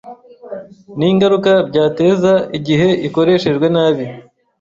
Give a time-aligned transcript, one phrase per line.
[0.97, 4.05] n’ingaruka byateza igihe ikoreshejwe nabi